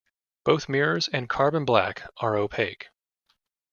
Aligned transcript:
Both 0.45 0.67
mirrors 0.67 1.09
and 1.09 1.29
carbon 1.29 1.63
black 1.63 2.09
are 2.17 2.35
opaque. 2.35 2.87